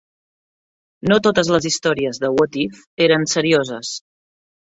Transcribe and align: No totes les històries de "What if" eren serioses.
No 1.11 1.19
totes 1.27 1.51
les 1.55 1.67
històries 1.71 2.21
de 2.25 2.33
"What 2.39 2.59
if" 2.63 2.81
eren 3.09 3.29
serioses. 3.37 3.93